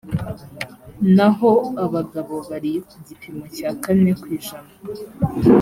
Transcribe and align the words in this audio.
naho 1.15 1.51
abagabo 1.85 2.35
bari 2.49 2.71
ku 2.89 2.95
gipimo 3.07 3.43
cya 3.55 3.69
kane 3.83 4.11
ku 4.21 4.25
ijana 4.37 4.71